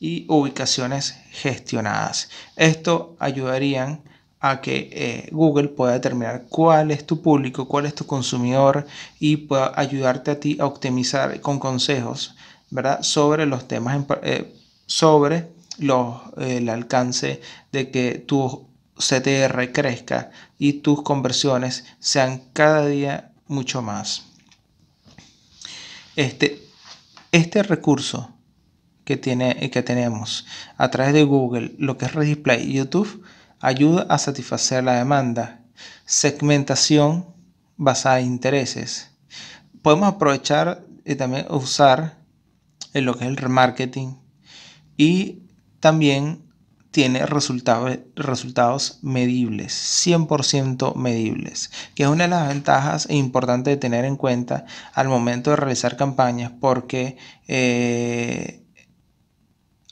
y 0.00 0.26
ubicaciones 0.28 1.16
gestionadas. 1.30 2.28
Esto 2.56 3.16
ayudaría 3.18 4.00
a 4.40 4.60
que 4.60 4.90
eh, 4.92 5.28
Google 5.32 5.68
pueda 5.68 5.94
determinar 5.94 6.44
cuál 6.48 6.90
es 6.90 7.06
tu 7.06 7.22
público, 7.22 7.66
cuál 7.66 7.86
es 7.86 7.94
tu 7.94 8.06
consumidor 8.06 8.86
y 9.18 9.36
pueda 9.38 9.72
ayudarte 9.74 10.30
a 10.30 10.40
ti 10.40 10.58
a 10.60 10.66
optimizar 10.66 11.40
con 11.40 11.58
consejos, 11.58 12.36
¿verdad? 12.70 13.02
Sobre 13.02 13.46
los 13.46 13.66
temas, 13.66 14.04
eh, 14.22 14.54
sobre 14.86 15.48
los, 15.78 16.20
el 16.36 16.68
alcance 16.68 17.40
de 17.72 17.90
que 17.90 18.18
tu 18.18 18.68
CTR 18.98 19.72
crezca 19.72 20.30
y 20.58 20.74
tus 20.74 21.02
conversiones 21.02 21.84
sean 21.98 22.42
cada 22.52 22.86
día 22.86 23.32
mucho 23.46 23.82
más. 23.82 24.25
Este, 26.16 26.62
este 27.30 27.62
recurso 27.62 28.34
que, 29.04 29.16
tiene, 29.16 29.70
que 29.70 29.82
tenemos 29.82 30.46
a 30.78 30.90
través 30.90 31.12
de 31.12 31.24
Google, 31.24 31.74
lo 31.78 31.98
que 31.98 32.06
es 32.06 32.14
Redisplay 32.14 32.62
y 32.62 32.74
YouTube, 32.74 33.22
ayuda 33.60 34.06
a 34.08 34.18
satisfacer 34.18 34.82
la 34.82 34.94
demanda. 34.94 35.60
Segmentación 36.06 37.26
basada 37.76 38.20
en 38.20 38.26
intereses. 38.26 39.10
Podemos 39.82 40.08
aprovechar 40.08 40.84
y 41.04 41.14
también 41.14 41.46
usar 41.50 42.18
lo 42.94 43.16
que 43.16 43.24
es 43.24 43.30
el 43.30 43.36
remarketing 43.36 44.18
y 44.96 45.42
también 45.80 46.45
tiene 46.96 47.26
resultados, 47.26 47.98
resultados 48.14 49.00
medibles, 49.02 49.74
100% 50.06 50.94
medibles, 50.94 51.70
que 51.94 52.04
es 52.04 52.08
una 52.08 52.24
de 52.24 52.30
las 52.30 52.48
ventajas 52.48 53.06
importantes 53.10 53.72
de 53.72 53.76
tener 53.76 54.06
en 54.06 54.16
cuenta 54.16 54.64
al 54.94 55.06
momento 55.06 55.50
de 55.50 55.56
realizar 55.56 55.98
campañas, 55.98 56.52
porque 56.58 57.18
eh, 57.48 58.64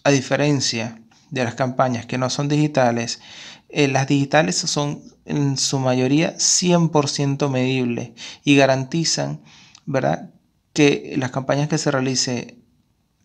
a 0.02 0.11
diferencia 0.12 0.99
de 1.28 1.44
las 1.44 1.54
campañas 1.56 2.06
que 2.06 2.16
no 2.16 2.30
son 2.30 2.49
digitales, 2.49 3.20
eh, 3.68 3.87
las 3.88 4.08
digitales 4.08 4.56
son 4.56 5.02
en 5.26 5.58
su 5.58 5.80
mayoría 5.80 6.34
100% 6.38 7.50
medibles 7.50 8.12
y 8.44 8.56
garantizan, 8.56 9.42
¿verdad? 9.84 10.30
que 10.73 11.16
las 11.18 11.32
campañas 11.32 11.68
que 11.68 11.76
se 11.76 11.90
realicen 11.90 12.63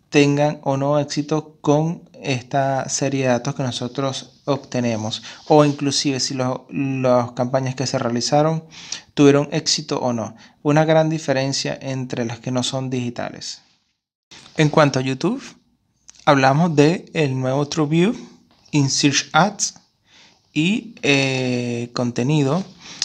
tengan 0.10 0.60
o 0.63 0.78
no 0.78 1.00
éxito 1.00 1.58
con 1.62 2.10
esta 2.22 2.89
serie 2.89 3.24
de 3.24 3.30
datos 3.30 3.56
que 3.56 3.63
nosotros 3.63 4.42
obtenemos 4.46 5.24
o 5.48 5.63
inclusive 5.63 6.20
si 6.20 6.36
las 6.36 7.32
campañas 7.32 7.75
que 7.75 7.88
se 7.88 8.00
realizaron 8.00 8.63
tuvieron 9.13 9.48
éxito 9.51 10.00
o 10.00 10.13
no. 10.13 10.36
Una 10.63 10.86
gran 10.86 11.10
diferencia 11.10 11.78
entre 11.82 12.25
las 12.25 12.39
que 12.39 12.51
no 12.51 12.63
son 12.63 12.89
digitales. 12.89 13.62
En 14.58 14.70
cuanto 14.70 15.00
a 15.00 15.04
YouTube, 15.04 15.42
hablamos 16.25 16.75
de 16.75 17.10
el 17.13 17.39
nuevo 17.39 17.68
TrueView, 17.68 18.16
Search 18.89 19.30
Ads 19.34 19.75
y 20.54 20.96
eh, 21.01 21.89
contenido. 21.94 22.63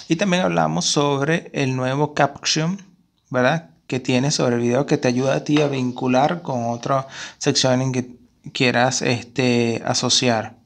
Y 0.08 0.16
también 0.16 0.42
hablamos 0.42 0.84
sobre 0.84 1.50
el 1.54 1.76
nuevo 1.76 2.14
Caption, 2.14 2.82
¿verdad? 3.30 3.73
Que 3.86 4.00
tienes 4.00 4.34
sobre 4.34 4.56
el 4.56 4.62
video 4.62 4.86
que 4.86 4.98
te 4.98 5.08
ayuda 5.08 5.34
a 5.36 5.44
ti 5.44 5.60
a 5.60 5.68
vincular 5.68 6.42
con 6.42 6.70
otra 6.70 7.06
sección 7.38 7.82
en 7.82 7.92
que 7.92 8.16
quieras 8.52 9.02
este, 9.02 9.82
asociar. 9.84 10.56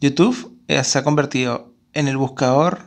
YouTube 0.00 0.56
eh, 0.68 0.82
se 0.84 0.98
ha 0.98 1.04
convertido 1.04 1.72
en 1.92 2.08
el 2.08 2.16
buscador 2.16 2.80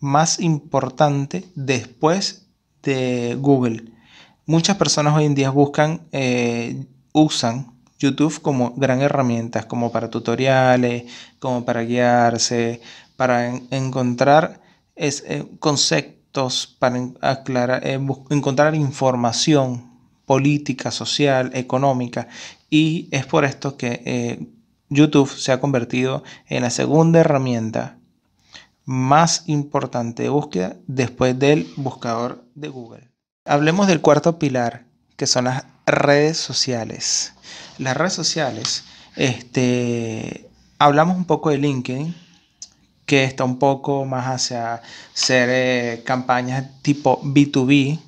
más 0.00 0.40
importante 0.40 1.44
después 1.54 2.46
de 2.82 3.36
Google. 3.38 3.92
Muchas 4.46 4.76
personas 4.76 5.14
hoy 5.14 5.24
en 5.24 5.34
día 5.34 5.50
buscan, 5.50 6.06
eh, 6.12 6.86
usan 7.12 7.78
YouTube 7.98 8.40
como 8.40 8.74
gran 8.76 9.00
herramienta, 9.00 9.66
como 9.66 9.90
para 9.90 10.08
tutoriales, 10.08 11.04
como 11.38 11.64
para 11.64 11.82
guiarse, 11.82 12.80
para 13.16 13.48
encontrar 13.70 14.60
es, 14.94 15.24
eh, 15.26 15.46
conceptos 15.58 16.17
para 16.78 17.10
aclarar, 17.20 17.86
eh, 17.86 17.98
encontrar 18.30 18.74
información 18.74 19.90
política, 20.26 20.90
social, 20.90 21.50
económica. 21.54 22.28
Y 22.70 23.08
es 23.10 23.26
por 23.26 23.44
esto 23.44 23.76
que 23.76 24.02
eh, 24.04 24.46
YouTube 24.88 25.30
se 25.30 25.52
ha 25.52 25.60
convertido 25.60 26.22
en 26.48 26.62
la 26.62 26.70
segunda 26.70 27.20
herramienta 27.20 27.98
más 28.84 29.44
importante 29.46 30.22
de 30.22 30.28
búsqueda 30.28 30.76
después 30.86 31.38
del 31.38 31.70
buscador 31.76 32.44
de 32.54 32.68
Google. 32.68 33.10
Hablemos 33.44 33.86
del 33.86 34.00
cuarto 34.00 34.38
pilar, 34.38 34.84
que 35.16 35.26
son 35.26 35.44
las 35.44 35.64
redes 35.86 36.36
sociales. 36.36 37.34
Las 37.78 37.96
redes 37.96 38.12
sociales, 38.12 38.84
este, 39.16 40.48
hablamos 40.78 41.16
un 41.16 41.24
poco 41.24 41.50
de 41.50 41.58
LinkedIn, 41.58 42.14
que 43.08 43.24
está 43.24 43.42
un 43.44 43.58
poco 43.58 44.04
más 44.04 44.26
hacia 44.26 44.82
ser 45.14 45.48
eh, 45.50 46.02
campañas 46.04 46.66
tipo 46.82 47.22
B2B 47.22 47.98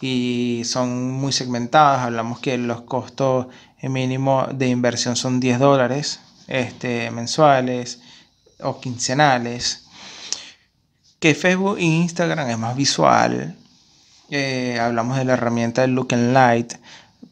y 0.00 0.62
son 0.64 1.12
muy 1.12 1.32
segmentadas. 1.32 2.00
Hablamos 2.00 2.40
que 2.40 2.58
los 2.58 2.80
costos 2.80 3.46
mínimos 3.82 4.48
de 4.58 4.66
inversión 4.66 5.14
son 5.14 5.38
10 5.38 5.60
dólares 5.60 6.18
este, 6.48 7.12
mensuales 7.12 8.00
o 8.58 8.80
quincenales. 8.80 9.84
Que 11.20 11.36
Facebook 11.36 11.78
e 11.78 11.84
Instagram 11.84 12.50
es 12.50 12.58
más 12.58 12.74
visual. 12.74 13.56
Eh, 14.28 14.76
hablamos 14.80 15.18
de 15.18 15.24
la 15.24 15.34
herramienta 15.34 15.82
de 15.82 15.88
Look 15.88 16.14
and 16.14 16.32
Light 16.32 16.74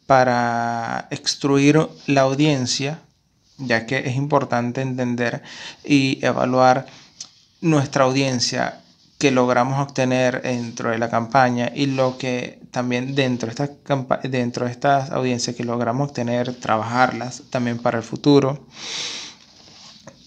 para 0.05 1.09
extruir 1.11 1.89
la 2.07 2.21
audiencia, 2.21 3.01
ya 3.57 3.85
que 3.85 3.97
es 3.97 4.15
importante 4.15 4.79
entender 4.79 5.43
y 5.83 6.25
evaluar 6.25 6.85
nuestra 7.61 8.05
audiencia 8.05 8.81
que 9.21 9.29
logramos 9.29 9.79
obtener 9.79 10.41
dentro 10.41 10.89
de 10.89 10.97
la 10.97 11.07
campaña 11.09 11.71
y 11.75 11.85
lo 11.85 12.17
que 12.17 12.59
también 12.71 13.13
dentro 13.13 13.47
de, 13.47 13.51
esta 13.51 13.69
dentro 14.23 14.65
de 14.65 14.71
estas 14.71 15.11
audiencias 15.11 15.55
que 15.55 15.63
logramos 15.63 16.09
obtener, 16.09 16.55
trabajarlas 16.55 17.43
también 17.51 17.77
para 17.77 17.99
el 17.99 18.03
futuro. 18.03 18.65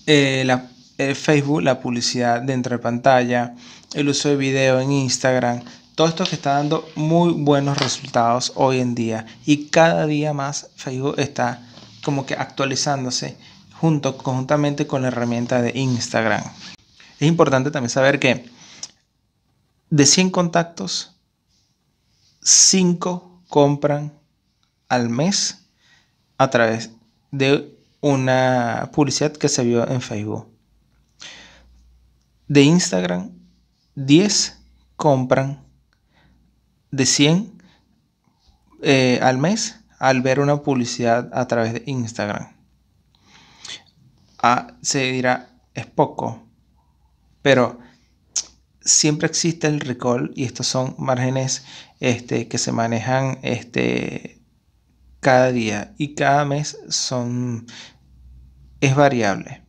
Eh, 0.07 0.45
la, 0.47 0.69
Facebook, 1.17 1.63
la 1.63 1.81
publicidad 1.81 2.41
dentro 2.41 2.77
de 2.77 2.83
pantalla, 2.83 3.57
el 3.95 4.09
uso 4.09 4.29
de 4.29 4.37
video 4.37 4.79
en 4.79 4.93
Instagram, 4.93 5.65
todo 5.97 6.07
esto 6.07 6.25
que 6.25 6.37
está 6.37 6.55
dando 6.55 6.89
muy 6.95 7.33
buenos 7.33 7.77
resultados 7.79 8.53
hoy 8.55 8.79
en 8.79 8.95
día 8.95 9.27
y 9.45 9.67
cada 9.71 10.07
día 10.07 10.33
más 10.33 10.69
Facebook 10.77 11.17
está 11.19 11.67
como 12.05 12.27
que 12.27 12.35
actualizándose 12.35 13.37
junto 13.81 14.17
conjuntamente 14.19 14.87
con 14.87 15.03
la 15.03 15.09
herramienta 15.09 15.63
de 15.63 15.73
Instagram. 15.75 16.45
Es 17.21 17.29
importante 17.29 17.71
también 17.71 17.91
saber 17.91 18.19
que 18.19 18.49
de 19.91 20.07
100 20.07 20.31
contactos, 20.31 21.17
5 22.43 23.43
compran 23.49 24.13
al 24.89 25.09
mes 25.09 25.69
a 26.39 26.51
través 26.51 26.91
de 27.31 27.79
una 28.01 28.91
publicidad 28.93 29.33
que 29.33 29.49
se 29.49 29.65
vio 29.65 29.89
en 29.89 30.01
Facebook. 30.01 30.49
De 32.49 32.63
Instagram, 32.63 33.31
10 33.95 34.59
compran 34.97 35.65
de 36.91 37.07
100 37.07 37.63
eh, 38.83 39.19
al 39.23 39.39
mes 39.39 39.77
al 39.99 40.21
ver 40.21 40.41
una 40.41 40.63
publicidad 40.63 41.31
a 41.33 41.47
través 41.47 41.73
de 41.73 41.83
Instagram. 41.87 42.53
Ah, 44.39 44.75
se 44.83 45.13
dirá, 45.13 45.49
es 45.73 45.87
poco, 45.87 46.43
pero 47.45 47.79
siempre 48.81 49.27
existe 49.27 49.67
el 49.67 49.81
recall 49.81 50.33
y 50.35 50.45
estos 50.45 50.67
son 50.67 50.95
márgenes 50.97 51.67
este, 52.01 52.49
que 52.49 52.57
se 52.57 52.73
manejan 52.73 53.39
este, 53.43 54.41
cada 55.21 55.53
día 55.53 55.93
y 55.99 56.15
cada 56.15 56.47
mes 56.47 56.79
son, 56.89 57.67
es 58.81 58.97
variable. 58.97 59.63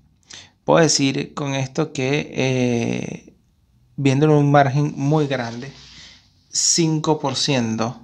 Puedo 0.63 0.79
decir 0.79 1.33
con 1.33 1.53
esto 1.53 1.91
que 1.91 2.31
eh, 2.33 3.35
viendo 3.97 4.31
un 4.31 4.51
margen 4.51 4.93
muy 4.95 5.27
grande, 5.27 5.69
5%, 6.53 7.97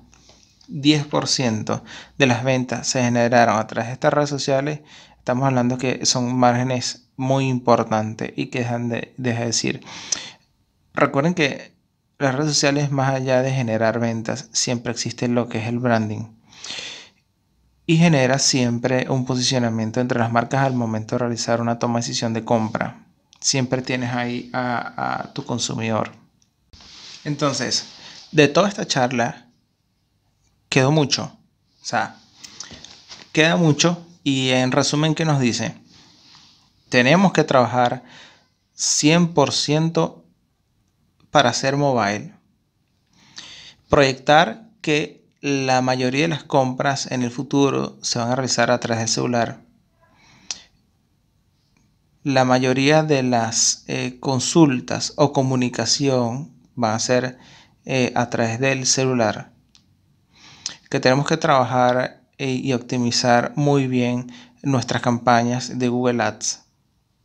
10% 0.68 1.84
de 2.18 2.26
las 2.26 2.44
ventas 2.44 2.88
se 2.88 3.02
generaron 3.02 3.58
a 3.58 3.68
través 3.68 3.88
de 3.88 3.94
estas 3.94 4.14
redes 4.14 4.30
sociales, 4.30 4.82
estamos 5.18 5.46
hablando 5.46 5.78
que 5.78 6.06
son 6.06 6.36
márgenes 6.36 7.01
muy 7.18 7.48
importante 7.48 8.34
y 8.36 8.48
que 8.48 8.60
dejan 8.60 8.90
de, 8.90 9.14
decir. 9.18 9.82
Recuerden 10.94 11.34
que 11.34 11.74
las 12.18 12.36
redes 12.36 12.54
sociales, 12.54 12.92
más 12.92 13.14
allá 13.14 13.42
de 13.42 13.52
generar 13.52 14.00
ventas, 14.00 14.50
siempre 14.52 14.92
existe 14.92 15.28
lo 15.28 15.50
que 15.50 15.60
es 15.60 15.68
el 15.68 15.80
branding. 15.80 16.28
Y 17.86 17.98
genera 17.98 18.40
siempre 18.40 19.08
un 19.10 19.26
posicionamiento 19.26 20.00
entre 20.00 20.20
las 20.20 20.32
marcas 20.32 20.66
al 20.66 20.74
momento 20.74 21.16
de 21.16 21.20
realizar 21.20 21.62
una 21.62 21.80
toma 21.80 22.00
de 22.00 22.06
decisión 22.06 22.34
de 22.34 22.46
compra. 22.46 23.06
Siempre 23.40 23.82
tienes 23.82 24.14
ahí 24.14 24.50
a, 24.54 25.22
a 25.24 25.34
tu 25.34 25.46
consumidor. 25.46 26.12
Entonces, 27.24 27.88
de 28.32 28.48
toda 28.48 28.70
esta 28.70 28.86
charla, 28.86 29.48
quedó 30.70 30.92
mucho. 30.92 31.38
O 31.82 31.86
sea, 31.86 32.16
queda 33.32 33.58
mucho. 33.58 34.06
Y 34.24 34.50
en 34.50 34.72
resumen, 34.72 35.16
¿qué 35.16 35.26
nos 35.26 35.40
dice? 35.40 35.81
Tenemos 36.92 37.32
que 37.32 37.46
trabajar 37.46 38.04
100% 38.76 40.24
para 41.32 41.50
hacer 41.50 41.78
mobile. 41.78 42.36
Proyectar 43.90 44.70
que 44.82 45.26
la 45.40 45.82
mayoría 45.82 46.24
de 46.24 46.28
las 46.28 46.44
compras 46.44 47.10
en 47.10 47.22
el 47.24 47.32
futuro 47.32 47.98
se 48.02 48.20
van 48.20 48.30
a 48.30 48.36
realizar 48.36 48.72
a 48.72 48.80
través 48.82 49.00
del 49.00 49.08
celular. 49.08 49.62
La 52.24 52.44
mayoría 52.44 53.04
de 53.04 53.24
las 53.24 53.86
eh, 53.88 54.18
consultas 54.20 55.14
o 55.16 55.32
comunicación 55.32 56.52
van 56.76 56.96
a 56.96 57.00
ser 57.00 57.38
eh, 57.86 58.12
a 58.16 58.30
través 58.30 58.60
del 58.60 58.86
celular. 58.86 59.54
que 60.90 61.00
tenemos 61.00 61.26
que 61.26 61.38
trabajar 61.38 62.26
eh, 62.38 62.52
y 62.52 62.74
optimizar 62.74 63.54
muy 63.56 63.88
bien 63.88 64.30
nuestras 64.62 65.02
campañas 65.02 65.80
de 65.80 65.88
Google 65.88 66.22
Ads. 66.22 66.71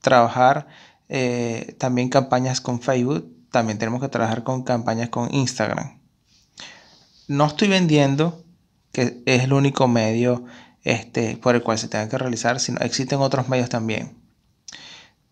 Trabajar 0.07 0.69
eh, 1.09 1.75
también 1.81 2.11
campañas 2.11 2.61
con 2.61 2.81
Facebook, 2.81 3.29
también 3.51 3.77
tenemos 3.77 4.01
que 4.01 4.09
trabajar 4.09 4.45
con 4.45 4.63
campañas 4.63 5.09
con 5.09 5.35
Instagram. 5.35 6.01
No 7.27 7.47
estoy 7.47 7.67
vendiendo 7.67 8.45
que 8.93 9.21
es 9.27 9.43
el 9.43 9.53
único 9.53 9.89
medio 9.89 10.45
este, 10.85 11.37
por 11.39 11.57
el 11.57 11.65
cual 11.65 11.77
se 11.77 11.89
tenga 11.89 12.09
que 12.09 12.19
realizar, 12.19 12.61
sino 12.61 12.79
existen 12.83 13.19
otros 13.19 13.49
medios 13.49 13.69
también. 13.69 14.17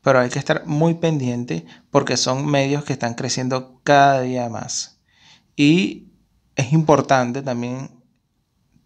Pero 0.03 0.19
hay 0.19 0.29
que 0.29 0.41
estar 0.41 0.67
muy 0.67 0.95
pendiente 0.95 1.65
porque 1.93 2.17
son 2.17 2.45
medios 2.45 2.83
que 2.83 2.95
están 2.95 3.15
creciendo 3.15 3.81
cada 3.85 4.23
día 4.23 4.49
más. 4.49 4.99
Y 5.55 6.09
es 6.57 6.73
importante 6.73 7.43
también 7.43 7.91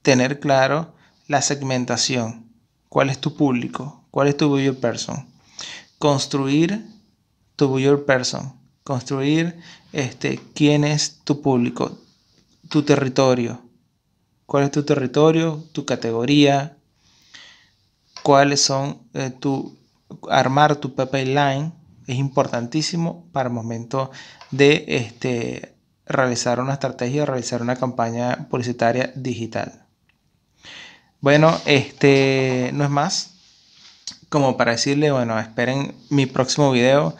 tener 0.02 0.38
claro 0.38 0.94
la 1.28 1.40
segmentación. 1.40 2.52
¿Cuál 2.90 3.08
es 3.08 3.18
tu 3.18 3.34
público? 3.34 4.04
¿Cuál 4.10 4.28
es 4.28 4.36
tu 4.36 4.50
buyer 4.50 4.78
person? 4.78 5.37
Construir 5.98 6.84
tu 7.56 7.68
buyer 7.68 8.04
person. 8.04 8.54
Construir 8.84 9.58
este, 9.92 10.40
quién 10.54 10.84
es 10.84 11.20
tu 11.24 11.42
público, 11.42 11.98
tu 12.68 12.82
territorio. 12.82 13.60
¿Cuál 14.46 14.64
es 14.64 14.70
tu 14.70 14.82
territorio? 14.82 15.64
Tu 15.72 15.84
categoría. 15.84 16.78
¿Cuáles 18.22 18.62
son 18.62 19.02
eh, 19.12 19.30
tu 19.30 19.76
armar 20.30 20.76
tu 20.76 20.94
pipeline? 20.94 21.72
Es 22.06 22.16
importantísimo 22.16 23.28
para 23.32 23.48
el 23.48 23.54
momento 23.54 24.10
de 24.50 24.84
este, 24.88 25.74
realizar 26.06 26.60
una 26.60 26.74
estrategia, 26.74 27.26
realizar 27.26 27.60
una 27.60 27.76
campaña 27.76 28.48
publicitaria 28.48 29.12
digital. 29.14 29.84
Bueno, 31.20 31.60
este 31.66 32.70
no 32.72 32.84
es 32.84 32.90
más 32.90 33.37
como 34.28 34.56
para 34.56 34.72
decirle, 34.72 35.10
bueno, 35.10 35.38
esperen 35.38 35.94
mi 36.10 36.26
próximo 36.26 36.70
video. 36.70 37.16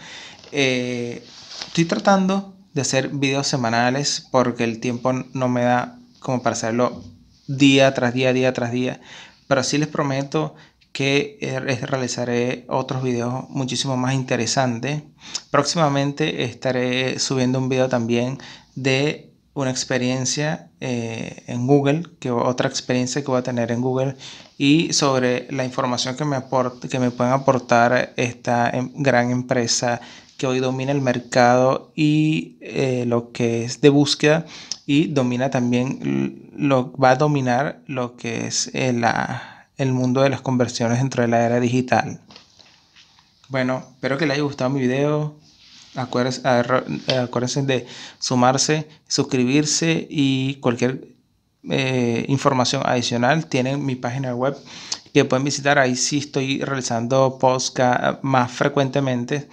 Eh, 0.52 1.24
estoy 1.66 1.84
tratando 1.84 2.54
de 2.74 2.82
hacer 2.82 3.08
videos 3.08 3.46
semanales 3.46 4.26
porque 4.30 4.64
el 4.64 4.80
tiempo 4.80 5.12
no 5.12 5.48
me 5.48 5.62
da 5.62 5.98
como 6.20 6.42
para 6.42 6.54
hacerlo 6.54 7.02
día 7.46 7.94
tras 7.94 8.14
día, 8.14 8.32
día 8.32 8.52
tras 8.52 8.72
día. 8.72 9.00
Pero 9.46 9.62
sí 9.62 9.78
les 9.78 9.88
prometo 9.88 10.54
que 10.92 11.38
eh, 11.40 11.60
realizaré 11.60 12.64
otros 12.68 13.02
videos 13.02 13.48
muchísimo 13.50 13.96
más 13.96 14.14
interesantes. 14.14 15.02
Próximamente 15.50 16.44
estaré 16.44 17.18
subiendo 17.18 17.58
un 17.58 17.68
video 17.68 17.88
también 17.88 18.38
de 18.74 19.32
una 19.54 19.70
experiencia 19.70 20.70
eh, 20.80 21.42
en 21.46 21.66
Google, 21.66 22.04
que 22.20 22.30
otra 22.30 22.68
experiencia 22.68 23.22
que 23.22 23.28
voy 23.28 23.40
a 23.40 23.42
tener 23.42 23.72
en 23.72 23.80
Google 23.80 24.16
y 24.58 24.92
sobre 24.92 25.46
la 25.50 25.64
información 25.64 26.16
que 26.16 26.24
me, 26.24 26.36
aporte, 26.36 26.88
que 26.88 26.98
me 26.98 27.12
pueden 27.12 27.32
aportar 27.32 28.12
esta 28.16 28.68
em, 28.70 28.90
gran 28.96 29.30
empresa 29.30 30.00
que 30.36 30.46
hoy 30.46 30.58
domina 30.58 30.92
el 30.92 31.00
mercado 31.00 31.92
y 31.94 32.58
eh, 32.60 33.04
lo 33.06 33.32
que 33.32 33.64
es 33.64 33.80
de 33.80 33.88
búsqueda 33.88 34.46
y 34.84 35.08
domina 35.08 35.50
también, 35.50 36.50
lo, 36.56 36.92
va 36.92 37.10
a 37.10 37.16
dominar 37.16 37.82
lo 37.86 38.16
que 38.16 38.46
es 38.46 38.70
eh, 38.74 38.94
el 39.76 39.92
mundo 39.92 40.22
de 40.22 40.30
las 40.30 40.40
conversiones 40.40 40.98
dentro 40.98 41.22
de 41.22 41.28
la 41.28 41.44
era 41.44 41.60
digital. 41.60 42.20
Bueno, 43.48 43.84
espero 43.94 44.18
que 44.18 44.26
les 44.26 44.34
haya 44.34 44.42
gustado 44.42 44.70
mi 44.70 44.80
video. 44.80 45.36
Eh, 45.94 46.00
acuérdense, 47.16 47.62
de 47.62 47.86
sumarse, 48.18 48.88
suscribirse 49.08 50.06
y 50.08 50.56
cualquier 50.56 51.17
eh, 51.68 52.24
información 52.28 52.82
adicional 52.84 53.46
tienen 53.46 53.84
mi 53.84 53.96
página 53.96 54.34
web 54.34 54.56
que 55.12 55.24
pueden 55.24 55.44
visitar. 55.44 55.78
Ahí 55.78 55.96
sí 55.96 56.18
estoy 56.18 56.60
realizando 56.60 57.38
podcast 57.38 58.22
más 58.22 58.50
frecuentemente. 58.50 59.48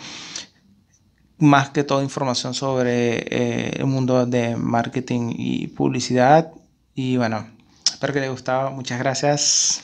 Más 1.37 1.69
que 1.69 1.83
todo 1.83 2.01
información 2.01 2.53
sobre 2.53 3.17
eh, 3.19 3.71
el 3.77 3.85
mundo 3.85 4.25
de 4.25 4.55
marketing 4.55 5.33
y 5.35 5.67
publicidad. 5.67 6.51
Y 6.93 7.17
bueno, 7.17 7.47
espero 7.91 8.13
que 8.13 8.21
les 8.21 8.29
gustado. 8.31 8.71
Muchas 8.71 8.99
gracias. 8.99 9.83